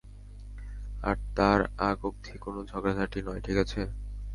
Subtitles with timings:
[1.03, 3.81] আর তার আগ অবধি কোনো ঝগড়াঝাঁটি নয়, ঠিক আছে?